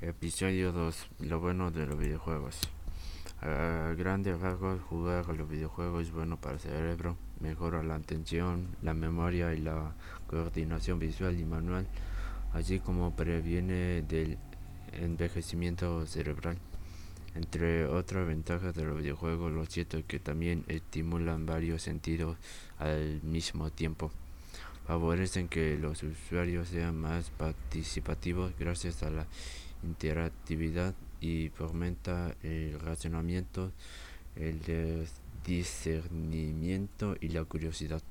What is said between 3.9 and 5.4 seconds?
grandes rasgos, jugar a